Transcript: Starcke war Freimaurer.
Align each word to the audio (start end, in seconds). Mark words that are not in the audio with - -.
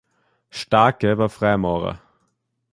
Starcke 0.49 1.15
war 1.19 1.29
Freimaurer. 1.29 2.01